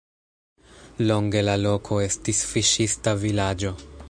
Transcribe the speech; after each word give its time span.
Longe 1.11 1.43
la 1.49 1.57
loko 1.67 2.01
estis 2.07 2.43
fiŝista 2.55 3.19
vilaĝo. 3.27 3.79